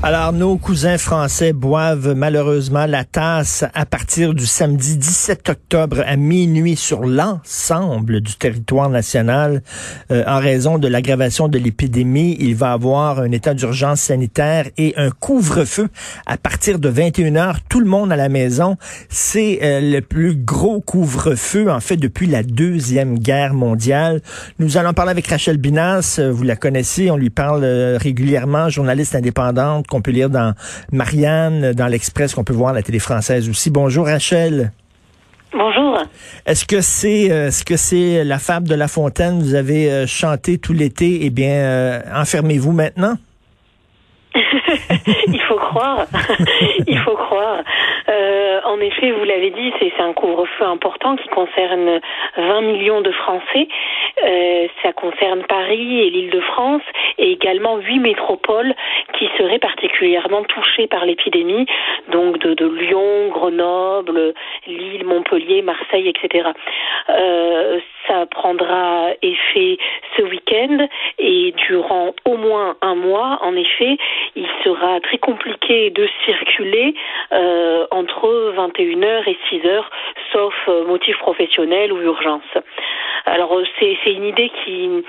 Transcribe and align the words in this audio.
Alors, 0.00 0.32
nos 0.32 0.58
cousins 0.58 0.96
français 0.96 1.52
boivent 1.52 2.14
malheureusement 2.14 2.86
la 2.86 3.02
tasse 3.02 3.64
à 3.74 3.84
partir 3.84 4.32
du 4.32 4.46
samedi 4.46 4.96
17 4.96 5.48
octobre 5.48 6.04
à 6.06 6.14
minuit 6.14 6.76
sur 6.76 7.00
l'ensemble 7.04 8.20
du 8.20 8.36
territoire 8.36 8.90
national. 8.90 9.60
Euh, 10.12 10.22
en 10.28 10.38
raison 10.38 10.78
de 10.78 10.86
l'aggravation 10.86 11.48
de 11.48 11.58
l'épidémie, 11.58 12.36
il 12.38 12.54
va 12.54 12.70
avoir 12.70 13.18
un 13.18 13.32
état 13.32 13.54
d'urgence 13.54 14.02
sanitaire 14.02 14.66
et 14.76 14.94
un 14.96 15.10
couvre-feu 15.10 15.88
à 16.26 16.36
partir 16.36 16.78
de 16.78 16.88
21 16.88 17.34
heures. 17.34 17.58
Tout 17.68 17.80
le 17.80 17.86
monde 17.86 18.12
à 18.12 18.16
la 18.16 18.28
maison. 18.28 18.76
C'est 19.08 19.58
euh, 19.64 19.80
le 19.80 20.00
plus 20.00 20.36
gros 20.36 20.80
couvre-feu, 20.80 21.72
en 21.72 21.80
fait, 21.80 21.96
depuis 21.96 22.28
la 22.28 22.44
Deuxième 22.44 23.18
Guerre 23.18 23.52
mondiale. 23.52 24.22
Nous 24.60 24.76
allons 24.76 24.92
parler 24.92 25.10
avec 25.10 25.26
Rachel 25.26 25.56
Binas. 25.56 26.20
Vous 26.32 26.44
la 26.44 26.54
connaissez. 26.54 27.10
On 27.10 27.16
lui 27.16 27.30
parle 27.30 27.64
euh, 27.64 27.98
régulièrement, 28.00 28.68
journaliste 28.68 29.16
indépendante 29.16 29.87
qu'on 29.88 30.02
peut 30.02 30.10
lire 30.10 30.30
dans 30.30 30.54
Marianne, 30.92 31.72
dans 31.72 31.86
l'Express, 31.86 32.34
qu'on 32.34 32.44
peut 32.44 32.52
voir 32.52 32.70
à 32.70 32.74
la 32.74 32.82
télé 32.82 32.98
française 32.98 33.48
aussi. 33.48 33.70
Bonjour 33.70 34.06
Rachel. 34.06 34.72
Bonjour. 35.52 35.98
Est-ce 36.44 36.66
que 36.66 36.80
c'est 36.82 37.30
euh, 37.30 37.48
est-ce 37.48 37.64
que 37.64 37.76
c'est 37.76 38.22
la 38.24 38.38
fable 38.38 38.68
de 38.68 38.74
La 38.74 38.86
Fontaine? 38.86 39.40
Vous 39.40 39.54
avez 39.54 39.90
euh, 39.90 40.06
chanté 40.06 40.58
tout 40.58 40.74
l'été. 40.74 41.20
Eh 41.22 41.30
bien, 41.30 41.50
euh, 41.50 42.00
enfermez-vous 42.14 42.72
maintenant. 42.72 43.14
Il 44.34 45.40
faut 45.48 45.56
croire. 45.56 46.06
Il 46.86 46.98
faut 46.98 47.16
croire. 47.16 47.62
Euh, 48.58 48.68
en 48.68 48.80
effet, 48.80 49.10
vous 49.12 49.24
l'avez 49.24 49.50
dit, 49.50 49.72
c'est 49.78 49.92
un 50.00 50.12
couvre-feu 50.12 50.64
important 50.64 51.16
qui 51.16 51.28
concerne 51.28 52.00
20 52.36 52.60
millions 52.62 53.00
de 53.00 53.10
Français. 53.12 53.68
Euh, 54.24 54.66
ça 54.82 54.92
concerne 54.92 55.44
Paris 55.44 56.00
et 56.00 56.10
l'Île-de-France 56.10 56.82
et 57.18 57.32
également 57.32 57.78
huit 57.78 58.00
métropoles 58.00 58.74
qui 59.18 59.28
seraient 59.38 59.58
particulièrement 59.58 60.42
touchées 60.44 60.86
par 60.86 61.04
l'épidémie, 61.04 61.66
donc 62.10 62.38
de, 62.38 62.68
Lyon, 62.68 63.28
Grenoble, 63.30 64.34
Lille, 64.66 65.04
Montpellier, 65.04 65.62
Marseille, 65.62 66.08
etc. 66.08 66.50
Euh, 67.08 67.80
ça 68.06 68.26
prendra 68.26 69.10
effet 69.22 69.78
ce 70.16 70.22
week-end 70.22 70.88
et 71.18 71.52
durant 71.68 72.12
au 72.24 72.36
moins 72.36 72.76
un 72.82 72.94
mois, 72.94 73.38
en 73.42 73.54
effet, 73.54 73.96
il 74.34 74.46
sera 74.64 75.00
très 75.00 75.18
compliqué 75.18 75.90
de 75.90 76.08
circuler 76.24 76.94
entre 77.90 78.47
21h 78.52 79.28
et 79.28 79.38
6h, 79.50 79.84
sauf 80.32 80.54
euh, 80.68 80.84
motif 80.86 81.18
professionnel 81.18 81.92
ou 81.92 82.00
urgence. 82.00 82.42
Alors 83.26 83.56
euh, 83.56 83.64
c'est 83.78 83.96
c'est 84.04 84.12
une 84.12 84.24
idée 84.24 84.50
qui, 84.64 85.04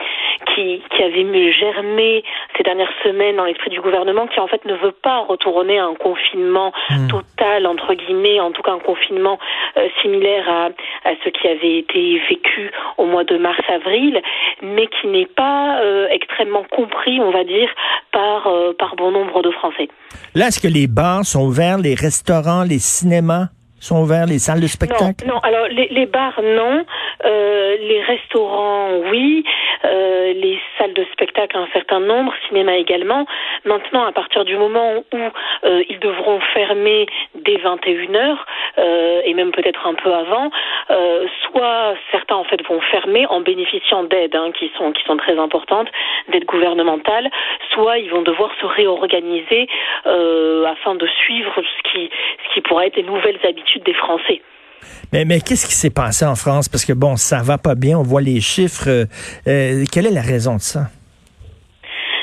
qui 0.60 0.82
qui 0.96 1.04
avait 1.04 1.52
germé 1.52 2.24
ces 2.58 2.64
dernières 2.64 2.92
semaines 3.04 3.38
dans 3.38 3.46
l'esprit 3.46 3.70
du 3.70 3.82
gouvernement, 3.82 4.28
qui 4.28 4.40
en 4.40 4.48
fait 4.48 4.64
ne 4.66 4.76
veut 4.76 4.92
pas 4.92 5.20
retourner 5.20 5.80
à 5.80 5.86
un 5.86 5.96
confinement 5.96 6.72
total 7.10 7.66
entre 7.66 7.94
guillemets, 7.94 8.40
en 8.40 8.52
tout 8.52 8.62
cas 8.62 8.74
un 8.74 8.80
confinement 8.80 9.40
euh, 9.78 9.88
similaire 10.02 10.48
à 10.50 10.66
à 11.10 11.14
ce 11.24 11.30
qui 11.30 11.48
avait 11.48 11.80
été 11.80 12.22
vécu 12.30 12.72
au 12.98 13.06
mois 13.06 13.24
de 13.24 13.38
mars-avril, 13.38 14.22
mais 14.62 14.88
qui 14.88 15.08
n'est 15.08 15.26
pas 15.26 15.80
euh, 15.82 16.08
extrêmement 16.10 16.66
compris, 16.70 17.20
on 17.20 17.32
va 17.32 17.44
dire, 17.44 17.70
par 18.12 18.48
euh, 18.48 18.74
par 18.78 18.96
bon 18.96 19.12
nombre 19.12 19.42
de 19.42 19.52
Français. 19.52 19.88
Là, 20.36 20.48
est-ce 20.48 20.60
que 20.60 20.72
les 20.72 20.88
bars 20.88 21.26
sont 21.26 21.46
ouverts, 21.46 21.78
les 21.78 21.96
restaurants, 21.96 22.64
les 22.64 22.80
cinémas 22.80 23.48
sont 23.80 24.02
ouverts, 24.02 24.26
les 24.26 24.40
salles 24.40 24.62
de 24.62 24.68
spectacle? 24.68 25.26
Non, 25.26 25.36
non. 25.36 25.40
Alors 25.40 25.68
les, 25.68 25.88
les 25.90 26.06
bars, 26.06 26.40
non. 26.44 26.86
Euh, 27.26 27.76
les 27.80 28.02
restaurants, 28.04 28.90
oui. 29.12 29.44
Euh, 29.86 30.34
les 30.34 30.60
salles 30.78 30.94
de 30.94 31.06
spectacle, 31.14 31.58
un 31.58 31.68
certain 31.74 32.00
nombre. 32.00 32.34
Cinéma 32.48 32.76
également. 32.76 33.26
Maintenant, 33.66 34.06
à 34.06 34.12
partir 34.12 34.46
du 34.46 34.58
moment 34.58 35.04
où 35.14 35.18
euh, 35.64 35.84
ils 35.90 36.00
devront 36.00 36.40
fermer 36.54 37.08
dès 37.36 37.58
21 37.58 38.16
heures 38.16 38.46
euh, 38.78 39.22
et 39.24 39.34
même 39.34 39.52
peut-être 39.52 39.86
un 39.88 39.94
peu 39.94 40.14
avant, 40.14 40.50
euh, 40.90 41.28
soit 41.44 41.96
certains 42.12 42.36
en 42.36 42.44
fait 42.44 42.62
vont 42.68 42.82
fermer 42.82 43.26
en 43.28 43.42
bénéficiant 43.42 44.04
d'aides 44.04 44.36
hein, 44.36 44.52
qui 44.52 44.72
sont 44.78 44.92
qui 44.92 45.04
sont 45.04 45.18
très 45.18 45.38
importantes, 45.38 45.90
d'aides 46.30 46.46
gouvernementales, 46.46 47.30
soit 47.72 48.00
ils 48.00 48.10
vont 48.10 48.22
devoir 48.22 48.52
se 48.60 48.66
réorganiser 48.66 49.68
euh, 50.06 50.66
afin 50.66 50.96
de 50.96 51.08
suivre 51.08 51.54
ce 51.56 51.92
qui 51.92 52.10
ce 52.46 52.54
qui 52.54 52.62
pourrait 52.62 52.88
être 52.88 52.98
les 52.98 53.04
nouvelles 53.04 53.40
habitudes 53.44 53.84
des 53.84 53.94
Français. 53.94 54.42
Mais, 55.12 55.26
mais 55.26 55.40
qu'est-ce 55.42 55.66
qui 55.66 55.74
s'est 55.74 55.90
passé 55.90 56.26
en 56.26 56.36
France? 56.36 56.70
Parce 56.70 56.86
que 56.86 56.94
bon, 56.94 57.16
ça 57.16 57.42
va 57.42 57.58
pas 57.58 57.76
bien. 57.76 57.98
On 57.98 58.04
voit 58.04 58.22
les 58.22 58.42
chiffres. 58.42 58.88
Euh, 58.88 59.06
euh, 59.48 59.86
quelle 59.92 60.06
est 60.06 60.14
la 60.14 60.22
raison 60.22 60.56
de 60.56 60.62
ça? 60.62 60.88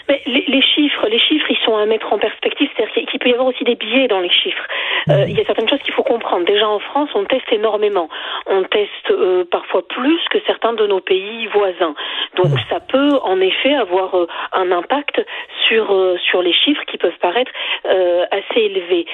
Mais 0.08 0.22
les, 0.26 0.44
les 0.46 0.62
chiffres, 0.62 1.08
les 1.08 1.18
chiffres, 1.18 1.50
ils 1.50 1.64
sont 1.64 1.76
à 1.76 1.86
mettre 1.86 2.12
en 2.12 2.18
perspective. 2.18 2.68
C'est-à-dire 2.76 3.10
qu'il 3.10 3.18
peut 3.18 3.28
y 3.28 3.32
avoir 3.32 3.48
aussi 3.48 3.64
des 3.64 3.74
biais 3.74 4.08
dans 4.08 4.20
les 4.20 4.30
chiffres. 4.30 4.66
Euh, 5.08 5.24
il 5.28 5.36
y 5.36 5.40
a 5.40 5.44
certaines 5.44 5.68
choses 5.68 5.82
qu'il 5.84 5.94
faut 5.94 6.02
comprendre. 6.02 6.44
Déjà 6.46 6.68
en 6.68 6.80
France, 6.80 7.10
on 7.14 7.24
teste 7.24 7.50
énormément. 7.52 8.08
On 8.46 8.62
teste 8.64 9.10
euh, 9.10 9.44
parfois 9.50 9.86
plus 9.86 10.18
que 10.30 10.38
certains 10.46 10.72
de 10.72 10.86
nos 10.86 11.00
pays 11.00 11.46
voisins. 11.46 11.94
Donc 12.36 12.52
ça 12.70 12.80
peut 12.80 13.12
en 13.22 13.40
effet 13.40 13.74
avoir 13.74 14.14
euh, 14.16 14.26
un 14.52 14.70
impact 14.72 15.24
sur 15.66 15.92
euh, 15.92 16.16
sur 16.18 16.42
les 16.42 16.52
chiffres 16.52 16.82
qui 16.86 16.98
peuvent 16.98 17.18
paraître 17.20 17.50
euh, 17.86 18.24
assez 18.30 18.60
élevés. 18.60 19.06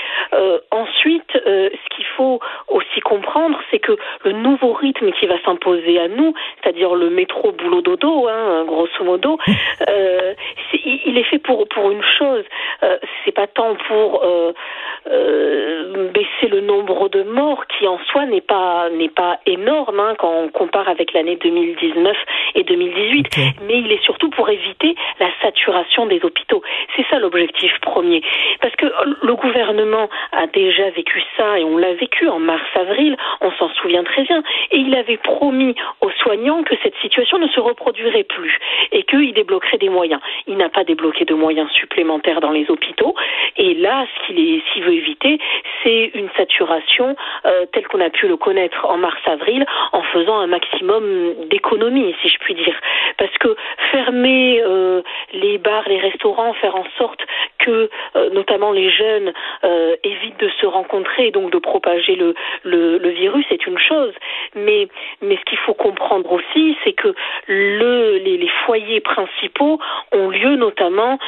Ensuite, 0.71 1.31
ce 1.35 1.89
qu'il 1.95 2.05
faut 2.17 2.41
aussi 2.69 3.01
comprendre, 3.01 3.59
c'est 3.71 3.79
que 3.79 3.97
le 4.25 4.33
nouveau 4.33 4.73
rythme 4.73 5.11
qui 5.13 5.27
va 5.27 5.35
s'imposer 5.45 5.99
à 5.99 6.09
nous, 6.09 6.35
c'est-à-dire 6.63 6.95
le 6.95 7.11
métro 7.11 7.53
boulot 7.53 7.83
dodo, 7.83 8.29
hein, 8.29 8.65
grosso 8.67 9.05
modo, 9.05 9.39
euh, 9.89 10.35
c'est- 10.71 10.81
il 11.07 11.19
est 11.19 11.25
fait 11.25 11.39
pour 11.39 11.69
pour 11.69 11.91
une 11.91 12.03
chose. 12.19 12.45
Euh, 12.83 12.99
c'est 13.25 13.33
pas 13.33 13.47
tant 13.47 13.75
pour 13.89 14.23
euh, 14.25 16.11
baisser 16.13 16.49
le 16.51 16.61
nombre 16.61 17.09
de 17.09 17.23
morts 17.23 17.65
qui 17.67 17.87
en 17.87 17.99
soi 18.11 18.25
n'est 18.27 18.41
pas 18.41 18.89
n'est 18.91 19.09
pas 19.09 19.39
énorme 19.47 20.01
hein, 20.01 20.15
quand 20.19 20.33
on 20.45 20.49
compare 20.49 20.89
avec 20.89 21.13
l'année 21.13 21.37
2019 21.37 22.17
et 22.55 22.65
2018, 22.65 23.12
Mais 23.67 23.79
il 23.79 23.93
est 23.93 24.03
surtout 24.05 24.31
pour 24.31 24.49
éviter 24.49 24.95
la 25.21 25.29
saturation 25.43 26.07
des 26.07 26.21
hôpitaux. 26.25 26.63
C'est 26.97 27.07
ça 27.11 27.19
l'objectif 27.19 27.73
premier. 27.81 28.23
Parce 28.61 28.75
que 28.77 28.87
le 29.23 29.35
gouvernement 29.35 30.09
a 30.33 30.47
déjà 30.47 30.91
vécu 30.91 31.23
ça 31.37 31.59
et 31.59 31.65
on 31.65 31.77
l'a 31.77 31.95
vécu 31.95 32.29
en 32.29 32.39
mars-avril, 32.39 33.17
on 33.41 33.51
s'en 33.53 33.69
souvient 33.75 34.05
très 34.05 34.23
bien, 34.23 34.43
et 34.71 34.79
il 34.79 34.95
avait 34.95 35.17
promis 35.17 35.75
aux 36.01 36.11
soignants 36.23 36.63
que 36.63 36.75
cette 36.83 36.97
situation 37.03 37.39
ne 37.39 37.49
se 37.49 37.61
reproduirait 37.61 38.25
plus 38.25 38.59
et 38.93 39.03
qu'il 39.05 39.33
débloquerait 39.33 39.79
des 39.79 39.89
moyens. 39.89 40.21
Il 40.47 40.57
n'a 40.57 40.69
pas 40.69 40.85
débloqué 40.85 41.25
de 41.25 41.35
moyens 41.35 41.71
supplémentaires 41.73 42.41
dans 42.41 42.51
les 42.51 42.71
hôpitaux 42.71 43.15
et 43.57 43.75
là, 43.75 44.07
ce 44.15 44.33
qu'il 44.33 44.85
veut 44.85 44.95
éviter, 44.95 45.39
c'est 45.83 46.11
une 46.15 46.29
saturation 46.37 47.17
euh, 47.45 47.67
telle 47.73 47.87
qu'on 47.87 48.01
a 48.01 48.11
pu 48.11 48.29
le 48.29 48.37
connaître 48.37 48.87
en 48.87 48.97
mars-avril 48.97 49.65
en 49.93 50.03
faisant 50.03 50.39
un 50.39 50.47
maximum 50.47 51.35
d'économies, 51.51 52.15
si 52.23 52.29
je 52.29 52.39
puis 52.39 52.55
dire. 52.55 52.75
Parce 53.19 53.37
que 53.39 53.57
fermer 53.91 54.63
euh, 54.63 55.03
les 55.33 55.59
bars, 55.59 55.89
les 55.89 55.99
restaurants, 55.99 56.53
faire 56.55 56.77
en 56.77 56.87
sorte 56.99 57.21
que 57.59 57.91
euh, 58.17 58.31
notamment 58.31 58.73
les 58.73 58.91
jeunes 58.91 59.33
euh, 59.65 59.97
évitent 60.05 60.41
de 60.41 60.51
se 60.61 60.67
rencontrer 60.67 61.29
et 61.29 61.31
donc 61.31 61.51
de 61.51 61.59
propager 61.59 62.17
le, 62.17 62.35
le, 62.65 62.99
le 62.99 63.09
virus, 63.11 63.45
c'est 63.49 63.67
une 63.67 63.79
chose. 63.79 64.15
Mais, 64.55 64.89
mais 65.21 65.37
ce 65.37 65.45
qu'il 65.45 65.59
faut 65.59 65.75
comprendre 65.75 66.33
aussi, 66.33 66.77
c'est 66.85 66.93
que 66.93 67.15
le, 67.47 68.19
les, 68.19 68.37
les 68.37 68.51
foyers 68.67 69.01
principaux 69.01 69.79
ont 70.13 70.29
lieu 70.29 70.57
notamment 70.57 71.19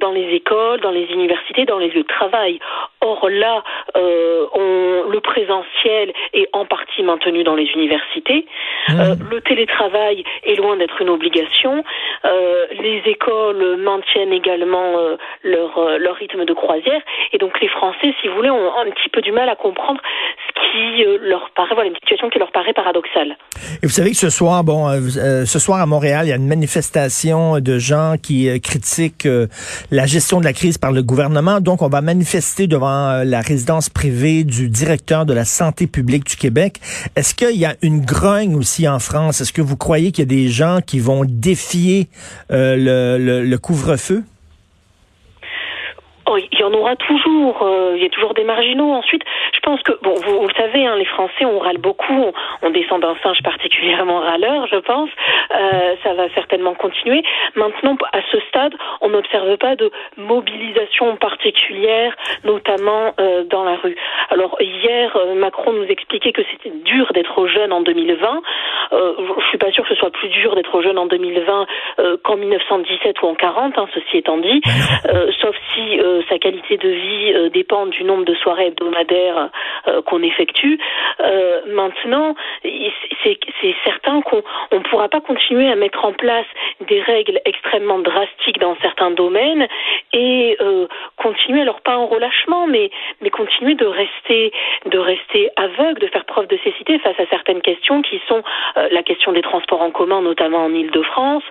dans 0.00 0.12
les 0.12 0.34
écoles, 0.34 0.80
dans 0.80 0.90
les 0.90 1.04
universités, 1.04 1.64
dans 1.64 1.78
les 1.78 1.88
lieux 1.88 2.02
de 2.02 2.08
travail. 2.08 2.58
Or 3.00 3.28
là, 3.28 3.62
on, 3.94 5.08
le 5.08 5.20
présentiel 5.20 6.12
est 6.32 6.48
en 6.52 6.64
partie 6.64 7.02
maintenu 7.02 7.44
dans 7.44 7.54
les 7.54 7.70
universités. 7.72 8.46
Euh, 8.90 9.14
le 9.30 9.40
télétravail 9.40 10.24
est 10.44 10.56
loin 10.56 10.76
d'être 10.76 11.00
une 11.00 11.09
obligation. 11.10 11.84
Euh, 12.24 12.66
les 12.70 13.02
écoles 13.06 13.76
maintiennent 13.76 14.32
également 14.32 14.98
euh, 14.98 15.16
leur, 15.42 15.78
euh, 15.78 15.98
leur 15.98 16.16
rythme 16.16 16.44
de 16.44 16.52
croisière. 16.52 17.02
Et 17.32 17.38
donc 17.38 17.60
les 17.60 17.68
Français, 17.68 18.14
si 18.20 18.28
vous 18.28 18.34
voulez, 18.34 18.50
ont 18.50 18.76
un 18.76 18.90
petit 18.90 19.08
peu 19.08 19.20
du 19.20 19.32
mal 19.32 19.48
à 19.48 19.56
comprendre 19.56 20.00
qui 20.70 21.04
euh, 21.04 21.18
leur 21.22 21.50
paraît, 21.56 21.74
voilà, 21.74 21.88
une 21.88 21.96
situation 21.96 22.28
qui 22.30 22.38
leur 22.38 22.52
paraît 22.52 22.72
paradoxale. 22.72 23.36
Et 23.82 23.86
vous 23.86 23.92
savez 23.92 24.10
que 24.10 24.16
ce 24.16 24.30
soir, 24.30 24.62
bon, 24.64 24.88
euh, 24.88 25.00
euh, 25.16 25.44
ce 25.46 25.58
soir 25.58 25.80
à 25.80 25.86
Montréal, 25.86 26.26
il 26.26 26.28
y 26.28 26.32
a 26.32 26.36
une 26.36 26.46
manifestation 26.46 27.60
de 27.60 27.78
gens 27.78 28.14
qui 28.22 28.48
euh, 28.48 28.58
critiquent 28.58 29.26
euh, 29.26 29.46
la 29.90 30.06
gestion 30.06 30.38
de 30.38 30.44
la 30.44 30.52
crise 30.52 30.78
par 30.78 30.92
le 30.92 31.02
gouvernement. 31.02 31.60
Donc, 31.60 31.82
on 31.82 31.88
va 31.88 32.00
manifester 32.00 32.66
devant 32.66 33.22
la 33.24 33.40
résidence 33.40 33.88
privée 33.88 34.44
du 34.44 34.68
directeur 34.68 35.26
de 35.26 35.34
la 35.34 35.44
santé 35.44 35.86
publique 35.86 36.24
du 36.24 36.36
Québec. 36.36 36.76
Est-ce 37.16 37.34
qu'il 37.34 37.58
y 37.58 37.64
a 37.64 37.74
une 37.82 38.00
grogne 38.04 38.54
aussi 38.54 38.86
en 38.88 38.98
France? 38.98 39.40
Est-ce 39.40 39.52
que 39.52 39.62
vous 39.62 39.76
croyez 39.76 40.12
qu'il 40.12 40.24
y 40.24 40.28
a 40.28 40.34
des 40.42 40.48
gens 40.48 40.80
qui 40.86 41.00
vont 41.00 41.22
défier 41.26 42.08
le, 42.50 43.16
le- 43.18 43.42
le 43.44 43.58
couvre-feu? 43.58 44.22
Oh, 46.26 46.36
il 46.36 46.58
y 46.60 46.62
en 46.62 46.72
aura 46.72 46.94
toujours. 46.94 47.60
Euh, 47.62 47.94
il 47.96 48.02
y 48.02 48.06
a 48.06 48.08
toujours 48.08 48.34
des 48.34 48.44
marginaux. 48.44 48.92
Ensuite, 48.92 49.22
je 49.52 49.59
pense 49.60 49.82
que 49.82 49.92
bon, 50.02 50.14
vous, 50.14 50.42
vous 50.42 50.50
savez, 50.56 50.86
hein, 50.86 50.96
les 50.96 51.04
Français, 51.04 51.44
on 51.44 51.58
râle 51.58 51.78
beaucoup. 51.78 52.32
On, 52.62 52.70
descend 52.70 53.02
d'un 53.02 53.16
singe 53.22 53.42
particulièrement 53.42 54.20
râleur, 54.20 54.66
je 54.68 54.76
pense. 54.76 55.10
Euh, 55.54 55.96
ça 56.04 56.14
va 56.14 56.28
certainement 56.34 56.74
continuer. 56.74 57.22
Maintenant, 57.56 57.96
à 58.12 58.20
ce 58.30 58.38
stade, 58.48 58.74
on 59.00 59.08
n'observe 59.08 59.56
pas 59.56 59.74
de 59.74 59.90
mobilisation 60.16 61.16
particulière, 61.16 62.14
notamment 62.44 63.12
euh, 63.18 63.44
dans 63.44 63.64
la 63.64 63.76
rue. 63.76 63.96
Alors 64.30 64.56
hier, 64.60 65.16
euh, 65.16 65.34
Macron 65.34 65.72
nous 65.72 65.84
expliquait 65.84 66.32
que 66.32 66.42
c'était 66.50 66.74
dur 66.84 67.12
d'être 67.12 67.46
jeune 67.48 67.72
en 67.72 67.80
2020. 67.80 68.42
Euh, 68.92 69.12
je 69.40 69.46
suis 69.48 69.58
pas 69.58 69.72
sûr 69.72 69.82
que 69.84 69.90
ce 69.90 69.96
soit 69.96 70.10
plus 70.10 70.28
dur 70.28 70.54
d'être 70.54 70.80
jeune 70.82 70.98
en 70.98 71.06
2020 71.06 71.66
euh, 71.98 72.16
qu'en 72.22 72.36
1917 72.36 73.22
ou 73.22 73.26
en 73.26 73.34
40. 73.34 73.76
Hein, 73.76 73.86
ceci 73.94 74.18
étant 74.18 74.38
dit, 74.38 74.60
sauf 75.40 75.54
si 75.74 76.00
sa 76.28 76.38
qualité 76.38 76.76
de 76.76 76.88
vie 76.88 77.50
dépend 77.50 77.86
du 77.86 78.04
nombre 78.04 78.24
de 78.24 78.34
soirées 78.34 78.68
hebdomadaires 78.68 79.49
qu'on 80.06 80.22
effectue. 80.22 80.78
maintenant, 81.66 82.34
c'est 82.62 83.74
certain 83.84 84.22
qu'on 84.22 84.42
ne 84.72 84.78
pourra 84.80 85.08
pas 85.08 85.20
continuer 85.20 85.70
à 85.70 85.76
mettre 85.76 86.04
en 86.04 86.12
place 86.12 86.46
des 86.80 87.00
règles 87.00 87.40
extrêmement 87.44 87.98
drastiques 87.98 88.58
dans 88.58 88.76
certains 88.82 89.10
domaines 89.10 89.66
et 90.12 90.56
continuer 91.16 91.62
alors 91.62 91.80
pas 91.80 91.96
en 91.96 92.06
relâchement, 92.06 92.66
mais 92.66 92.90
continuer 93.30 93.74
de 93.74 93.86
rester 93.86 94.52
aveugle, 95.56 96.00
de 96.00 96.06
faire 96.08 96.24
preuve 96.24 96.46
de 96.48 96.58
cécité 96.64 96.98
face 96.98 97.18
à 97.18 97.26
certaines 97.26 97.60
questions 97.60 98.02
qui 98.02 98.20
sont 98.28 98.42
euh, 98.76 98.88
la 98.90 99.02
question 99.02 99.32
des 99.32 99.42
transports 99.42 99.82
en 99.82 99.90
commun, 99.90 100.22
notamment 100.22 100.64
en 100.64 100.72
Île-de-France, 100.72 101.44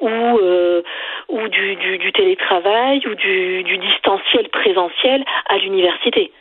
ou 0.00 0.08
euh, 0.08 0.82
ou 1.28 1.48
du, 1.48 2.12
télétravail 2.12 3.02
ou 3.06 3.14
du 3.14 3.78
distanciel 3.78 4.48
présentiel 4.48 5.24
à 5.48 5.58
l'université. 5.58 6.32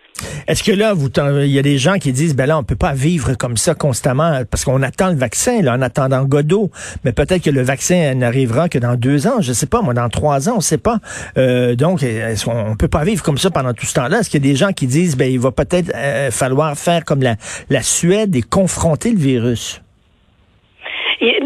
Est-ce 0.47 0.63
que 0.63 0.71
là, 0.71 0.93
vous, 0.93 1.09
il 1.41 1.51
y 1.51 1.59
a 1.59 1.61
des 1.61 1.77
gens 1.77 1.95
qui 1.95 2.13
disent, 2.13 2.35
ben 2.35 2.45
là, 2.45 2.57
on 2.57 2.63
peut 2.63 2.75
pas 2.75 2.93
vivre 2.93 3.33
comme 3.35 3.57
ça 3.57 3.73
constamment 3.73 4.43
parce 4.49 4.63
qu'on 4.63 4.81
attend 4.81 5.09
le 5.09 5.15
vaccin, 5.15 5.61
là, 5.61 5.73
en 5.73 5.81
attendant 5.81 6.23
Godot. 6.23 6.71
Mais 7.03 7.11
peut-être 7.11 7.43
que 7.43 7.49
le 7.49 7.61
vaccin 7.61 8.13
n'arrivera 8.15 8.69
que 8.69 8.77
dans 8.77 8.95
deux 8.95 9.27
ans, 9.27 9.41
je 9.41 9.53
sais 9.53 9.65
pas, 9.65 9.81
moi, 9.81 9.93
dans 9.93 10.09
trois 10.09 10.47
ans, 10.49 10.55
on 10.57 10.61
sait 10.61 10.77
pas. 10.77 10.99
Euh, 11.37 11.75
donc, 11.75 12.03
est-ce 12.03 12.45
qu'on 12.45 12.75
peut 12.75 12.87
pas 12.87 13.03
vivre 13.03 13.23
comme 13.23 13.37
ça 13.37 13.49
pendant 13.49 13.73
tout 13.73 13.85
ce 13.85 13.93
temps-là? 13.95 14.19
Est-ce 14.19 14.29
qu'il 14.29 14.45
y 14.45 14.47
a 14.47 14.51
des 14.51 14.57
gens 14.57 14.71
qui 14.71 14.87
disent, 14.87 15.17
ben, 15.17 15.31
il 15.31 15.39
va 15.39 15.51
peut-être 15.51 15.91
euh, 15.95 16.31
falloir 16.31 16.77
faire 16.77 17.03
comme 17.03 17.21
la 17.21 17.81
Suède 17.81 18.35
et 18.35 18.41
confronter 18.41 19.11
le 19.11 19.19
virus? 19.19 19.81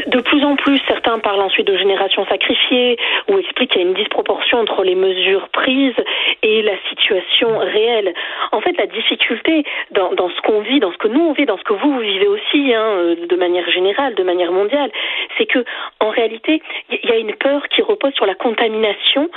De 0.09 0.21
plus 0.21 0.43
en 0.43 0.55
plus, 0.55 0.79
certains 0.87 1.19
parlent 1.19 1.41
ensuite 1.41 1.67
de 1.67 1.77
génération 1.77 2.25
sacrifiée 2.25 2.97
ou 3.29 3.37
expliquent 3.37 3.71
qu'il 3.71 3.81
y 3.81 3.85
a 3.85 3.87
une 3.87 3.93
disproportion 3.93 4.59
entre 4.59 4.83
les 4.83 4.95
mesures 4.95 5.49
prises 5.49 5.93
et 6.41 6.61
la 6.63 6.73
situation 6.89 7.57
réelle. 7.59 8.13
En 8.51 8.61
fait, 8.61 8.75
la 8.77 8.87
difficulté 8.87 9.63
dans, 9.91 10.13
dans 10.13 10.29
ce 10.29 10.41
qu'on 10.41 10.61
vit, 10.61 10.79
dans 10.79 10.91
ce 10.91 10.97
que 10.97 11.07
nous 11.07 11.21
on 11.21 11.33
vit, 11.33 11.45
dans 11.45 11.57
ce 11.57 11.63
que 11.63 11.73
vous, 11.73 11.93
vous 11.93 11.99
vivez 11.99 12.27
aussi, 12.27 12.73
hein, 12.73 12.81
euh, 12.81 13.15
de 13.27 13.35
manière 13.35 13.69
générale, 13.69 14.15
de 14.15 14.23
manière 14.23 14.51
mondiale, 14.51 14.91
c'est 15.39 15.45
que 15.45 15.63
en 15.99 16.09
réalité, 16.09 16.61
il 16.91 17.09
y 17.09 17.13
a 17.13 17.17
une 17.17 17.33
peur 17.33 17.67
qui 17.69 17.81
repose 17.81 18.13
sur 18.13 18.25
la 18.25 18.35
contamination 18.35 19.29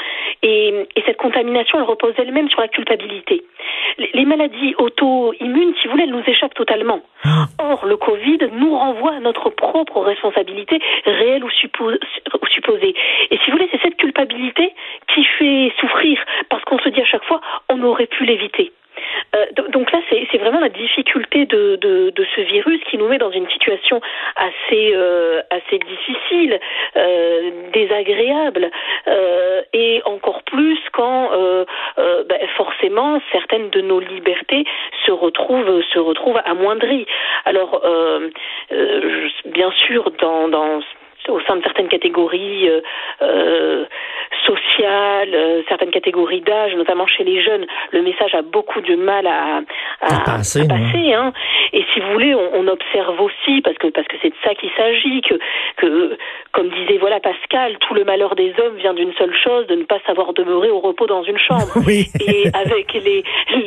et, 0.42 0.86
et 0.96 1.02
cette 1.06 1.16
contamination, 1.16 1.78
elle 1.78 1.84
repose 1.84 2.14
elle-même 2.18 2.50
sur 2.50 2.60
la 2.60 2.68
culpabilité. 2.68 3.42
Les 3.98 4.24
maladies 4.24 4.74
auto-immunes, 4.78 5.74
si 5.80 5.86
vous 5.86 5.92
voulez, 5.92 6.04
elles 6.04 6.10
nous 6.10 6.24
échappent 6.26 6.54
totalement. 6.54 7.00
Ah. 7.24 7.46
Or, 7.58 7.86
le 7.86 7.96
Covid 7.96 8.38
nous 8.52 8.76
renvoie 8.76 9.14
à 9.14 9.20
notre 9.20 9.50
propre 9.50 10.00
responsabilité 10.00 10.80
réelle 11.04 11.44
ou, 11.44 11.50
supposée. 11.50 12.94
Et 13.30 13.38
si 13.38 13.50
vous 13.50 13.56
voulez, 13.56 13.68
c'est 13.70 13.82
cette 13.82 13.96
culpabilité 13.96 14.74
qui 15.14 15.24
fait 15.24 15.72
souffrir, 15.80 16.18
parce 16.48 16.64
qu'on 16.64 16.78
se 16.78 16.88
dit 16.88 17.00
à 17.00 17.04
chaque 17.04 17.24
fois, 17.24 17.40
on 17.68 17.82
aurait 17.82 18.06
pu 18.06 18.24
l'éviter. 18.24 18.72
Euh, 19.34 19.46
donc 19.70 19.90
là, 19.92 20.00
c'est 20.10 20.38
vraiment 20.38 20.60
la 20.60 20.68
difficulté 20.68 21.46
de, 21.46 21.76
de, 21.76 22.26
ce 22.36 22.40
virus 22.42 22.80
qui 22.90 22.98
nous 22.98 23.08
met 23.08 23.18
dans 23.18 23.30
une 23.30 23.48
situation 23.50 24.00
assez 24.36 24.92
euh, 24.94 25.40
assez 25.50 25.78
difficile, 25.78 26.60
euh, 26.96 27.50
désagréable, 27.72 28.70
et 29.72 30.02
encore 30.04 30.42
plus 30.44 30.78
quand 30.92 31.30
ben, 31.96 32.48
forcément 32.56 33.20
certaines 33.32 33.70
de 33.70 33.80
nos 33.80 34.00
libertés 34.00 34.64
se 35.06 35.12
retrouvent 35.12 35.82
se 35.92 35.98
retrouvent 35.98 36.40
amoindries. 36.44 37.06
Alors 37.44 37.82
bien 39.44 39.70
sûr, 39.72 40.10
dans, 40.20 40.48
dans 40.48 40.80
au 41.28 41.40
sein 41.42 41.56
de 41.56 41.62
certaines 41.62 41.88
catégories 41.88 42.68
euh, 42.68 42.80
euh, 43.22 43.84
sociales, 44.46 45.30
euh, 45.34 45.62
certaines 45.68 45.90
catégories 45.90 46.40
d'âge, 46.40 46.74
notamment 46.74 47.06
chez 47.06 47.24
les 47.24 47.42
jeunes, 47.42 47.66
le 47.92 48.02
message 48.02 48.34
a 48.34 48.42
beaucoup 48.42 48.80
de 48.80 48.94
mal 48.94 49.26
à, 49.26 49.60
à, 50.00 50.20
passer. 50.24 50.66
hein. 51.14 51.32
Et 51.72 51.84
si 51.92 52.00
vous 52.00 52.12
voulez, 52.12 52.34
on, 52.34 52.50
on, 52.54 52.68
observe 52.68 53.20
aussi, 53.20 53.60
parce 53.62 53.76
que 53.78 53.88
parce 53.88 54.06
que 54.08 54.16
c'est 54.22 54.30
de 54.30 54.34
ça 54.44 54.54
qu'il 54.54 54.70
s'agit, 54.76 55.20
que, 55.22 55.34
que 55.76 56.18
comme 56.52 56.68
disait 56.70 56.98
voilà 56.98 57.20
Pascal, 57.20 57.76
tout 57.78 57.94
le 57.94 58.04
malheur 58.04 58.34
des 58.34 58.54
hommes 58.58 58.76
vient 58.76 58.94
d'une 58.94 59.12
seule 59.14 59.34
chose, 59.34 59.66
de 59.66 59.74
ne 59.74 59.84
pas 59.84 59.98
savoir 60.06 60.32
demeurer 60.32 60.70
au 60.70 60.80
repos 60.80 61.06
dans 61.06 61.22
une 61.22 61.38
chambre. 61.38 61.72
Oui. 61.86 62.06
Et 62.20 62.46
avec 62.54 62.92
les, 62.92 63.24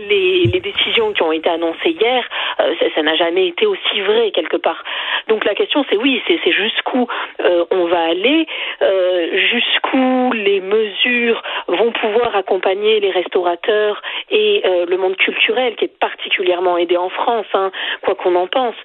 les, 0.10 0.44
les 0.45 0.60
décisions 0.62 1.12
qui 1.12 1.22
ont 1.22 1.33
été 1.33 1.50
annoncées 1.50 1.89
hier, 2.00 2.24
euh, 2.62 2.74
ça 2.95 3.01
n'a 3.01 3.16
jamais 3.16 3.48
été 3.48 3.66
aussi 3.66 4.01
vrai 4.01 4.31
quelque 4.31 4.56
part. 4.56 4.81
Donc 5.27 5.44
la 5.44 5.54
question 5.54 5.83
c'est 5.89 5.98
oui, 5.98 6.22
c'est 6.27 6.51
jusqu'où 6.51 7.07
euh, 7.42 7.66
on 7.72 7.86
va 7.88 8.06
aller, 8.06 8.48
euh, 8.81 9.38
jusqu'où 9.51 10.31
les 10.33 10.62
mesures 10.67 11.41
vont 11.67 11.91
pouvoir 11.91 12.35
accompagner 12.35 13.00
les 13.00 13.12
restaurateurs 13.12 14.01
et 14.29 14.62
euh, 14.65 14.85
le 14.85 14.97
monde 14.97 15.15
culturel 15.17 15.75
qui 15.75 15.85
est 15.85 16.00
particulièrement 16.00 16.77
aidé 16.77 16.97
en 16.97 17.09
France, 17.09 17.45
hein, 17.53 17.71
quoi 18.03 18.15
qu'on 18.15 18.35
en 18.35 18.47
pense. 18.47 18.75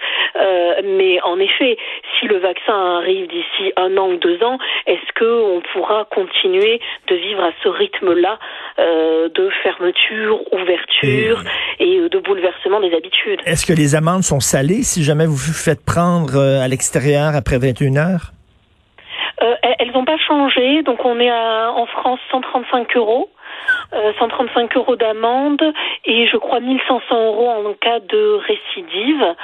mais 0.85 1.21
en 1.23 1.39
effet, 1.39 1.77
si 2.19 2.27
le 2.27 2.39
vaccin 2.39 2.99
arrive 2.99 3.27
d'ici 3.29 3.73
un 3.77 3.97
an 3.97 4.09
ou 4.11 4.17
deux 4.17 4.43
ans, 4.43 4.59
est-ce 4.87 5.11
qu'on 5.19 5.63
pourra 5.73 6.07
continuer 6.11 6.81
de 7.09 7.17
vivre 7.17 7.43
à 7.43 7.53
ce 7.63 7.69
rythme-là 7.69 8.39
de 8.79 9.51
fermeture, 9.63 10.41
ouverture 10.53 11.43
et, 11.79 11.97
et 11.97 12.09
de 12.09 12.19
bouleversement 12.19 12.81
des 12.81 12.95
habitudes? 12.95 13.41
Est-ce 13.45 13.67
que 13.67 13.73
les 13.73 13.95
amendes 13.95 14.23
sont 14.23 14.41
salées 14.41 14.83
si 14.83 15.03
jamais 15.03 15.27
vous 15.27 15.37
vous 15.37 15.53
faites 15.53 15.85
prendre 15.85 16.39
à 16.39 16.69
l'extérieur 16.69 17.35
après 17.35 17.59
21 17.59 17.97
heures? 17.97 18.33
euh, 18.33 18.40
elles 19.81 19.93
n'ont 19.93 20.05
pas 20.05 20.19
changé, 20.19 20.83
donc 20.83 21.05
on 21.07 21.19
est 21.19 21.31
à, 21.31 21.73
en 21.73 21.87
France 21.87 22.21
135 22.31 22.97
euros. 22.97 23.31
135 24.19 24.77
euh, 24.77 24.79
euros 24.79 24.95
d'amende 24.95 25.61
et 26.05 26.29
je 26.29 26.37
crois 26.37 26.61
1500 26.61 27.27
euros 27.27 27.49
en 27.49 27.75
cas 27.75 27.99
de 27.99 28.39
récidive. 28.47 29.35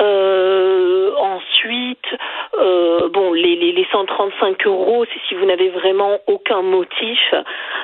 Euh, 0.00 1.10
ensuite, 1.16 2.06
euh, 2.60 2.81
bon, 3.12 3.32
les, 3.32 3.56
les, 3.56 3.72
les 3.72 3.86
135 3.92 4.66
euros, 4.66 5.04
c'est 5.04 5.20
si 5.28 5.34
vous 5.34 5.44
n'avez 5.44 5.68
vraiment 5.68 6.18
aucun 6.26 6.62
motif, 6.62 7.34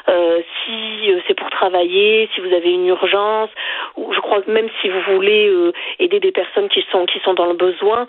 euh, 0.08 0.40
si 0.64 1.12
euh, 1.12 1.20
c'est 1.26 1.34
pour 1.34 1.50
travailler, 1.50 2.28
si 2.34 2.40
vous 2.40 2.52
avez 2.52 2.72
une 2.72 2.86
urgence, 2.86 3.50
ou 3.96 4.12
je 4.12 4.20
crois 4.20 4.42
que 4.42 4.50
même 4.50 4.68
si 4.80 4.88
vous 4.88 5.00
voulez 5.12 5.48
euh, 5.48 5.72
aider 5.98 6.18
des 6.20 6.32
personnes 6.32 6.68
qui 6.68 6.84
sont 6.90 7.06
qui 7.06 7.20
sont 7.20 7.34
dans 7.34 7.46
le 7.46 7.54
besoin, 7.54 8.06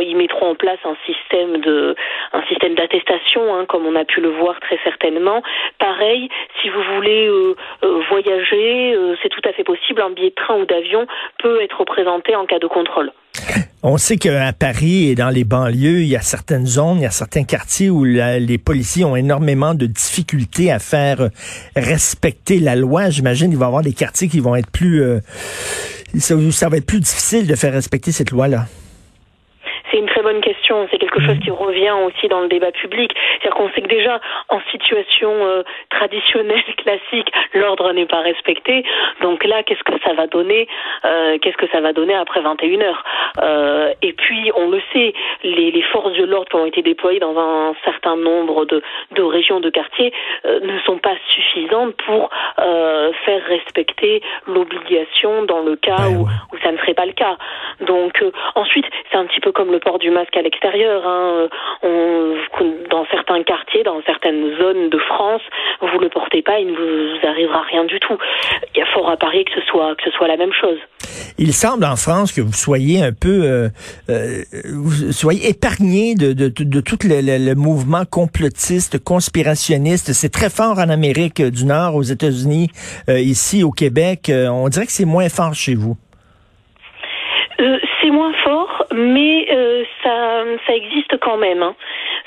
ils 0.00 0.16
mettront 0.16 0.50
en 0.50 0.54
place 0.54 0.78
un 0.84 0.96
système 1.04 1.58
de 1.58 1.94
un 2.32 2.42
système 2.44 2.74
d'attestation, 2.74 3.54
hein, 3.54 3.66
comme 3.66 3.86
on 3.86 3.94
a 3.94 4.04
pu 4.04 4.20
le 4.20 4.30
voir 4.30 4.58
très 4.60 4.78
certainement. 4.84 5.42
Pareil, 5.78 6.28
si 6.60 6.68
vous 6.68 6.82
voulez 6.94 7.28
voyager, 8.08 8.96
c'est 9.22 9.28
tout 9.28 9.40
à 9.44 9.52
fait 9.52 9.64
possible. 9.64 10.02
Un 10.02 10.10
billet 10.10 10.30
de 10.30 10.34
train 10.34 10.56
ou 10.56 10.64
d'avion 10.64 11.06
peut 11.38 11.60
être 11.60 11.84
présenté 11.84 12.36
en 12.36 12.46
cas 12.46 12.58
de 12.58 12.66
contrôle. 12.66 13.12
On 13.82 13.96
sait 13.96 14.16
qu'à 14.16 14.52
Paris 14.52 15.08
et 15.08 15.14
dans 15.14 15.30
les 15.30 15.44
banlieues, 15.44 16.02
il 16.02 16.08
y 16.08 16.16
a 16.16 16.20
certaines 16.20 16.66
zones, 16.66 16.98
il 16.98 17.02
y 17.02 17.06
a 17.06 17.10
certains 17.10 17.44
quartiers 17.44 17.90
où 17.90 18.04
les 18.04 18.58
policiers 18.58 19.04
ont 19.04 19.16
énormément 19.16 19.74
de 19.74 19.86
difficultés 19.86 20.70
à 20.70 20.78
faire 20.78 21.30
respecter 21.76 22.58
la 22.58 22.76
loi. 22.76 23.10
J'imagine 23.10 23.50
qu'il 23.50 23.58
va 23.58 23.66
y 23.66 23.68
avoir 23.68 23.82
des 23.82 23.92
quartiers 23.92 24.28
qui 24.28 24.40
vont 24.40 24.56
être 24.56 24.70
plus... 24.70 25.02
Euh, 25.02 25.20
ça 26.18 26.68
va 26.68 26.78
être 26.78 26.86
plus 26.86 27.00
difficile 27.00 27.46
de 27.46 27.54
faire 27.54 27.72
respecter 27.72 28.12
cette 28.12 28.30
loi-là. 28.30 28.66
C'est 29.90 29.98
une 29.98 30.06
très 30.06 30.22
bonne 30.22 30.40
question. 30.40 30.86
C'est 30.90 30.98
quelque 30.98 31.20
chose 31.20 31.38
qui 31.42 31.50
revient 31.50 31.94
aussi 32.06 32.28
dans 32.28 32.40
le 32.40 32.48
débat 32.48 32.72
public. 32.72 33.12
C'est-à-dire 33.40 33.56
qu'on 33.56 33.70
sait 33.70 33.80
que 33.80 33.88
déjà, 33.88 34.20
en 34.48 34.60
situation 34.70 35.30
euh, 35.30 35.62
traditionnelle, 35.90 36.62
classique, 36.76 37.30
l'ordre 37.54 37.92
n'est 37.92 38.06
pas 38.06 38.20
respecté. 38.20 38.84
Donc 39.22 39.44
là, 39.44 39.62
qu'est-ce 39.62 39.82
que 39.84 39.98
ça 40.04 40.12
va 40.14 40.26
donner 40.26 40.68
euh, 41.04 41.38
Qu'est-ce 41.40 41.56
que 41.56 41.68
ça 41.68 41.80
va 41.80 41.92
donner 41.92 42.14
après 42.14 42.40
21 42.40 42.80
heures? 42.80 43.04
Euh, 43.40 43.92
Et 44.02 44.12
puis, 44.12 44.50
on 44.54 44.70
le 44.70 44.80
sait, 44.92 45.14
les, 45.42 45.70
les 45.70 45.82
forces 45.82 46.12
de 46.14 46.24
l'ordre 46.24 46.48
qui 46.48 46.56
ont 46.56 46.66
été 46.66 46.82
déployées 46.82 47.20
dans 47.20 47.36
un 47.38 47.74
certain 47.84 48.16
nombre 48.16 48.64
de, 48.64 48.82
de 49.12 49.22
régions, 49.22 49.60
de 49.60 49.70
quartiers, 49.70 50.12
ne 50.44 50.78
sont 50.80 50.98
pas 50.98 51.14
suffisantes 51.30 51.94
pour 52.06 52.30
faire 52.56 53.44
respecter 53.46 54.22
l'obligation 54.46 55.44
dans 55.44 55.60
le 55.60 55.76
cas 55.76 56.08
où, 56.08 56.22
où 56.22 56.58
ça 56.62 56.72
ne 56.72 56.78
serait 56.78 56.94
pas 56.94 57.06
le 57.06 57.12
cas. 57.12 57.36
Donc 57.80 58.22
ensuite, 58.54 58.86
c'est 59.10 59.16
un 59.16 59.26
petit 59.26 59.40
peu 59.40 59.52
comme 59.52 59.72
le 59.72 59.77
le 59.78 59.80
port 59.80 59.98
du 59.98 60.10
masque 60.10 60.36
à 60.36 60.42
l'extérieur. 60.42 61.06
Hein. 61.06 61.48
dans 62.90 63.06
certains 63.10 63.42
quartiers, 63.44 63.84
dans 63.84 64.02
certaines 64.04 64.56
zones 64.58 64.90
de 64.90 64.98
France, 64.98 65.42
vous 65.80 65.98
le 66.00 66.08
portez 66.08 66.42
pas, 66.42 66.58
il 66.58 66.72
ne 66.72 66.76
vous 66.76 67.26
arrivera 67.26 67.62
rien 67.62 67.84
du 67.84 68.00
tout. 68.00 68.18
Il 68.74 68.78
y 68.78 68.82
a 68.82 68.86
fort 68.86 69.08
à 69.08 69.16
parier 69.16 69.44
que 69.44 69.52
ce 69.54 69.60
soit 69.66 69.94
que 69.94 70.04
ce 70.04 70.10
soit 70.10 70.28
la 70.28 70.36
même 70.36 70.52
chose. 70.52 70.78
Il 71.38 71.52
semble 71.52 71.84
en 71.84 71.94
France 71.96 72.32
que 72.32 72.40
vous 72.40 72.52
soyez 72.52 73.02
un 73.02 73.12
peu, 73.12 73.42
euh, 73.44 73.68
euh, 74.10 74.42
vous 74.74 75.12
soyez 75.12 75.50
épargné 75.50 76.14
de, 76.16 76.32
de, 76.32 76.48
de, 76.48 76.80
tout 76.80 76.98
le, 77.04 77.20
le, 77.20 77.54
mouvement 77.54 78.04
complotiste, 78.04 79.02
conspirationniste. 79.02 80.12
C'est 80.12 80.32
très 80.32 80.50
fort 80.50 80.78
en 80.78 80.88
Amérique 80.88 81.40
du 81.40 81.64
Nord, 81.64 81.94
aux 81.94 82.02
États-Unis, 82.02 82.68
euh, 83.08 83.20
ici 83.20 83.62
au 83.62 83.70
Québec. 83.70 84.30
on 84.32 84.68
dirait 84.68 84.86
que 84.86 84.92
c'est 84.92 85.04
moins 85.04 85.28
fort 85.28 85.54
chez 85.54 85.76
vous. 85.76 85.96
C'est 88.00 88.10
moins 88.10 88.32
fort, 88.44 88.86
mais 88.94 89.46
ça, 90.02 90.44
ça 90.66 90.74
existe 90.74 91.18
quand 91.20 91.36
même. 91.36 91.62
Hein 91.62 91.74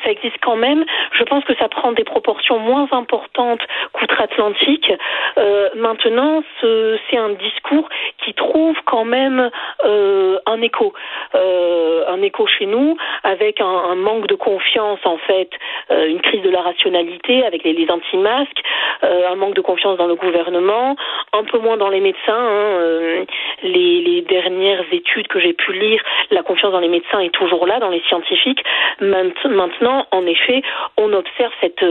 ça 0.04 0.12
existe 0.12 0.38
quand 0.42 0.56
même. 0.56 0.86
Je 1.14 1.24
pense 1.24 1.44
que 1.46 1.56
ça 1.56 1.68
prend 1.68 1.92
des 1.92 2.04
proportions 2.04 2.60
moins 2.60 2.88
importantes 2.92 3.62
qu'outre-Atlantique. 3.94 4.92
Euh, 5.38 5.70
maintenant, 5.76 6.44
c'est 6.62 7.18
un 7.18 7.30
discours 7.30 7.88
qui 8.24 8.34
trouve 8.34 8.76
quand 8.86 9.06
même 9.06 9.50
euh, 9.86 10.40
un 10.46 10.62
écho, 10.62 10.94
euh, 11.36 12.06
un 12.08 12.22
écho 12.22 12.48
chez 12.48 12.66
nous, 12.66 12.98
avec 13.24 13.62
un, 13.62 13.96
manque 13.96 14.28
de 14.28 14.36
confiance 14.36 15.00
en 15.06 15.18
fait, 15.18 15.50
une 15.90 16.22
crise 16.22 16.42
de 16.42 16.50
la 16.50 16.62
rationalité 16.62 17.46
avec 17.46 17.64
les, 17.64 17.86
anti-masques, 17.90 18.62
un 19.02 19.36
manque 19.36 19.54
de 19.54 19.62
confiance 19.62 19.98
dans 19.98 20.08
le 20.08 20.16
gouvernement, 20.16 20.96
un 21.34 21.44
peu 21.44 21.60
moins 21.60 21.78
dans 21.78 21.90
les 21.90 22.00
médecins. 22.00 22.22
Hein, 22.28 23.26
les, 23.64 24.02
les, 24.02 24.22
dernières 24.22 24.86
études 24.92 25.28
que 25.28 25.40
j'ai 25.40 25.54
pu 25.54 25.74
lire, 25.74 26.02
la 26.32 26.44
confiance 26.44 26.72
dans 26.72 26.80
les 26.80 26.88
médecins 26.88 27.20
est 27.20 27.34
toujours 27.34 27.68
là, 27.68 27.80
dans 27.80 27.90
les 27.90 28.02
scientifiques. 28.08 28.64
Maintenant 29.02 29.91
en 30.12 30.26
effet, 30.26 30.62
on 30.98 31.12
observe 31.14 31.52
cette, 31.62 31.86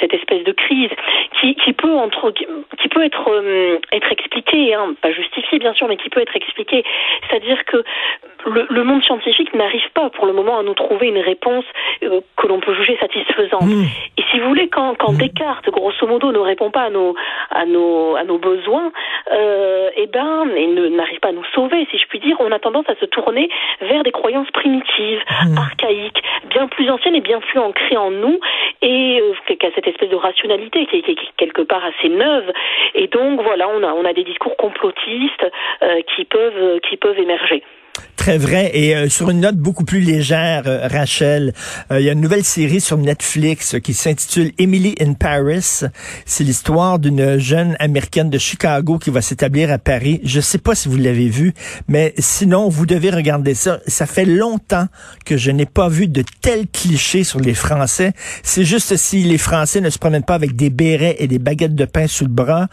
cette 0.00 0.14
espèce 0.14 0.44
de 0.44 0.52
crise 0.52 0.90
qui, 1.40 1.54
qui 1.56 1.72
peut 1.72 1.94
entre, 1.94 2.30
qui 2.30 2.88
peut 2.88 3.04
être 3.04 3.28
euh, 3.28 3.78
être 3.92 4.12
expliquée, 4.12 4.74
hein, 4.74 4.94
pas 5.00 5.12
justifiée 5.12 5.58
bien 5.58 5.74
sûr, 5.74 5.88
mais 5.88 5.96
qui 5.96 6.10
peut 6.10 6.20
être 6.20 6.36
expliquée. 6.36 6.84
C'est-à-dire 7.28 7.64
que 7.64 7.84
le, 8.46 8.66
le, 8.68 8.84
monde 8.84 9.02
scientifique 9.02 9.54
n'arrive 9.54 9.88
pas 9.94 10.10
pour 10.10 10.26
le 10.26 10.32
moment 10.32 10.58
à 10.58 10.62
nous 10.62 10.74
trouver 10.74 11.08
une 11.08 11.18
réponse 11.18 11.64
euh, 12.02 12.20
que 12.36 12.46
l'on 12.46 12.60
peut 12.60 12.74
juger 12.74 12.96
satisfaisante. 13.00 13.64
Mmh. 13.64 13.84
Et 14.18 14.22
si 14.30 14.38
vous 14.40 14.48
voulez, 14.48 14.68
quand, 14.68 14.94
quand 14.98 15.12
mmh. 15.12 15.18
Descartes, 15.18 15.70
grosso 15.70 16.06
modo, 16.06 16.32
ne 16.32 16.38
répond 16.38 16.70
pas 16.70 16.82
à 16.82 16.90
nos 16.90 17.14
à 17.50 17.64
nos 17.64 18.16
à 18.16 18.24
nos 18.24 18.38
besoins, 18.38 18.92
euh, 19.32 19.88
et 19.96 20.02
eh 20.04 20.06
ben, 20.06 20.48
et 20.56 20.66
n'arrive 20.90 21.20
pas 21.20 21.28
à 21.28 21.32
nous 21.32 21.44
sauver, 21.54 21.86
si 21.90 21.98
je 21.98 22.06
puis 22.06 22.20
dire, 22.20 22.36
on 22.40 22.52
a 22.52 22.58
tendance 22.58 22.88
à 22.88 22.94
se 22.96 23.06
tourner 23.06 23.48
vers 23.80 24.02
des 24.02 24.12
croyances 24.12 24.50
primitives, 24.50 25.22
mmh. 25.46 25.58
archaïques, 25.58 26.22
bien 26.50 26.66
plus 26.68 26.90
anciennes 26.90 27.16
et 27.16 27.20
bien 27.20 27.40
plus 27.40 27.58
ancrées 27.58 27.96
en 27.96 28.10
nous, 28.10 28.38
et 28.82 29.20
euh, 29.20 29.54
qu'à 29.56 29.68
cette 29.74 29.86
espèce 29.86 30.10
de 30.10 30.16
rationalité 30.16 30.86
qui 30.86 30.96
est, 30.96 31.02
qui 31.02 31.12
est, 31.12 31.36
quelque 31.36 31.62
part 31.62 31.82
assez 31.84 32.08
neuve. 32.08 32.52
Et 32.94 33.06
donc 33.06 33.40
voilà, 33.42 33.68
on 33.68 33.82
a 33.82 33.92
on 33.92 34.04
a 34.04 34.12
des 34.12 34.24
discours 34.24 34.56
complotistes 34.56 35.46
euh, 35.82 36.00
qui 36.14 36.24
peuvent 36.24 36.80
qui 36.80 36.96
peuvent 36.96 37.18
émerger. 37.18 37.62
Très 38.24 38.38
vrai. 38.38 38.70
Et 38.72 38.96
euh, 38.96 39.10
sur 39.10 39.28
une 39.28 39.40
note 39.40 39.56
beaucoup 39.56 39.84
plus 39.84 40.00
légère, 40.00 40.62
euh, 40.66 40.88
Rachel, 40.90 41.52
euh, 41.92 42.00
il 42.00 42.06
y 42.06 42.08
a 42.08 42.12
une 42.12 42.22
nouvelle 42.22 42.42
série 42.42 42.80
sur 42.80 42.96
Netflix 42.96 43.76
qui 43.84 43.92
s'intitule 43.92 44.52
Emily 44.56 44.94
in 44.98 45.12
Paris. 45.12 45.82
C'est 46.24 46.42
l'histoire 46.42 46.98
d'une 46.98 47.38
jeune 47.38 47.76
américaine 47.80 48.30
de 48.30 48.38
Chicago 48.38 48.98
qui 48.98 49.10
va 49.10 49.20
s'établir 49.20 49.70
à 49.70 49.76
Paris. 49.76 50.22
Je 50.24 50.40
sais 50.40 50.56
pas 50.56 50.74
si 50.74 50.88
vous 50.88 50.96
l'avez 50.96 51.28
vu, 51.28 51.52
mais 51.86 52.14
sinon, 52.18 52.70
vous 52.70 52.86
devez 52.86 53.10
regarder 53.10 53.52
ça. 53.52 53.80
Ça 53.86 54.06
fait 54.06 54.24
longtemps 54.24 54.86
que 55.26 55.36
je 55.36 55.50
n'ai 55.50 55.66
pas 55.66 55.90
vu 55.90 56.08
de 56.08 56.24
tels 56.40 56.66
clichés 56.66 57.24
sur 57.24 57.40
les 57.40 57.54
Français. 57.54 58.14
C'est 58.42 58.64
juste 58.64 58.96
si 58.96 59.24
les 59.24 59.36
Français 59.38 59.82
ne 59.82 59.90
se 59.90 59.98
promènent 59.98 60.24
pas 60.24 60.34
avec 60.34 60.56
des 60.56 60.70
bérets 60.70 61.16
et 61.18 61.26
des 61.26 61.38
baguettes 61.38 61.74
de 61.74 61.84
pain 61.84 62.06
sous 62.06 62.24
le 62.24 62.30
bras. 62.30 62.68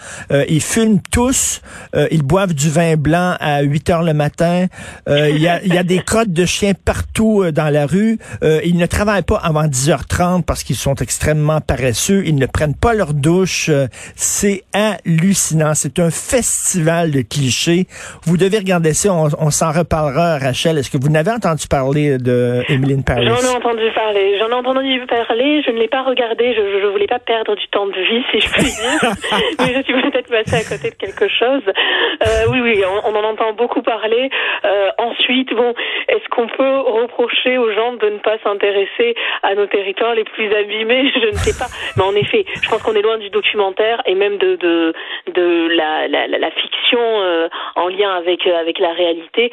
ils 0.48 0.62
fument 0.62 1.02
tous. 1.12 1.62
ils 2.10 2.24
boivent 2.24 2.54
du 2.54 2.70
vin 2.70 2.96
blanc 2.96 3.36
à 3.42 3.64
8 3.64 3.90
heures 3.90 4.04
le 4.04 4.14
matin. 4.14 4.68
Il 5.12 5.42
y, 5.42 5.48
a, 5.48 5.64
y, 5.64 5.78
a, 5.78 5.84
des 5.84 6.00
crottes 6.00 6.32
de 6.32 6.46
chiens 6.46 6.74
partout 6.74 7.44
euh, 7.44 7.52
dans 7.52 7.72
la 7.72 7.86
rue. 7.86 8.18
Euh, 8.44 8.62
ils 8.64 8.78
ne 8.78 8.86
travaillent 8.86 9.24
pas 9.24 9.38
avant 9.38 9.64
10h30 9.64 10.44
parce 10.44 10.64
qu'ils 10.64 10.76
sont 10.76 10.96
extrêmement 10.96 11.60
paresseux. 11.62 12.24
Ils 12.26 12.36
ne 12.36 12.46
prennent 12.46 12.76
pas 12.76 12.94
leur 12.94 13.14
douche. 13.14 13.70
Euh, 13.70 13.88
c'est 14.16 14.64
hallucinant. 14.74 15.74
C'est 15.74 16.00
un 16.00 16.12
festival 16.12 17.12
de 17.12 17.22
clichés. 17.22 17.88
Vous 18.24 18.38
devez 18.38 18.58
regarder 18.58 18.94
ça. 18.94 19.14
On, 19.14 19.30
on 19.40 19.50
s'en 19.52 19.72
reparlera, 19.72 20.38
Rachel. 20.38 20.78
Est-ce 20.78 20.90
que 20.90 20.98
vous 20.98 21.10
n'avez 21.10 21.32
entendu 21.32 21.68
parler 21.68 22.18
de 22.18 22.64
Emily 22.70 23.02
Paris? 23.04 23.26
J'en 23.26 23.36
ai 23.36 23.56
entendu 23.56 23.84
parler. 23.94 24.38
J'en 24.40 24.50
ai 24.50 24.54
entendu 24.54 25.06
parler. 25.08 25.62
Je 25.66 25.72
ne 25.72 25.80
l'ai 25.80 25.88
pas 25.88 26.04
regardé. 26.04 26.54
Je 26.56 26.86
ne 26.86 26.92
voulais 26.92 27.08
pas 27.08 27.20
perdre 27.20 27.56
du 27.56 27.68
temps 27.68 27.88
de 27.88 27.94
vie, 27.94 28.24
si 28.32 28.40
je 28.40 28.50
puis 28.50 28.64
dire. 28.64 29.12
Mais 29.60 29.74
je 29.76 29.84
suis 29.84 29.94
peut-être 29.94 30.30
passée 30.30 30.56
à 30.56 30.64
côté 30.64 30.90
de 30.90 30.96
quelque 30.96 31.28
chose. 31.28 31.64
Euh, 31.68 32.46
oui, 32.52 32.60
oui, 32.62 32.84
on, 32.86 33.10
on, 33.10 33.16
en 33.16 33.24
entend 33.32 33.54
beaucoup 33.54 33.82
parler. 33.82 34.30
Euh, 34.66 34.90
ensuite, 35.02 35.54
bon, 35.54 35.74
est-ce 36.10 36.28
qu'on 36.30 36.48
peut 36.48 36.80
reprocher 36.80 37.58
aux 37.58 37.72
gens 37.72 37.94
de 37.94 38.10
ne 38.10 38.18
pas 38.20 38.38
s'intéresser 38.44 39.16
à 39.44 39.56
nos 39.56 39.66
territoires 39.66 40.16
les 40.16 40.24
plus 40.24 40.54
abîmés 40.54 41.12
Je 41.22 41.28
ne 41.28 41.34
sais 41.34 41.58
pas. 41.58 41.70
Mais 41.98 42.04
en 42.04 42.16
effet, 42.16 42.46
je 42.62 42.70
pense 42.70 42.82
qu'on 42.84 42.94
est 42.94 43.02
loin 43.02 43.18
du 43.18 43.30
documentaire 43.30 44.02
et 44.06 44.16
même 44.16 44.38
de 44.38 44.56
de, 44.56 44.94
de 45.34 45.68
la, 45.76 46.08
la, 46.08 46.28
la, 46.28 46.52
fiction 46.52 47.00
euh, 47.00 47.48
en 47.76 47.88
lien 47.88 48.12
avec 48.12 48.46
avec 48.46 48.80
la 48.80 48.94
réalité. 48.94 49.52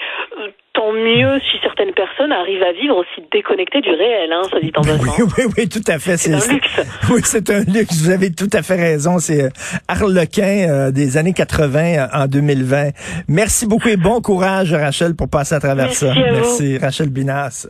Tant 0.79 0.93
mieux 0.93 1.41
si 1.41 1.59
certaines 1.61 1.93
personnes 1.93 2.31
arrivent 2.31 2.63
à 2.63 2.71
vivre 2.71 2.99
aussi 2.99 3.27
déconnectées 3.33 3.81
du 3.81 3.91
réel, 3.91 4.33
hein, 4.33 4.43
ça 4.49 4.61
dit 4.61 4.71
en 4.77 4.83
oui, 4.83 5.25
oui, 5.37 5.45
oui, 5.57 5.69
tout 5.69 5.83
à 5.89 5.99
fait. 5.99 6.17
C'est 6.17 6.33
un 6.33 6.53
luxe. 6.53 6.81
Oui, 7.11 7.21
c'est 7.25 7.51
un 7.51 7.65
luxe. 7.65 7.97
Vous 8.01 8.11
avez 8.11 8.31
tout 8.31 8.51
à 8.53 8.63
fait 8.63 8.77
raison. 8.77 9.19
C'est 9.19 9.43
euh, 9.43 9.49
Harlequin 9.89 10.69
euh, 10.69 10.91
des 10.93 11.17
années 11.17 11.33
80 11.33 11.81
euh, 11.81 12.07
en 12.13 12.27
2020. 12.29 12.91
Merci 13.27 13.67
beaucoup 13.67 13.89
et 13.89 13.97
bon 13.97 14.21
courage, 14.21 14.73
Rachel, 14.73 15.17
pour 15.17 15.29
passer 15.29 15.57
à 15.57 15.59
travers 15.59 15.87
Merci 15.87 15.99
ça. 15.99 16.13
À 16.13 16.33
Merci, 16.33 16.79
Rachel 16.79 17.09
Binas. 17.09 17.67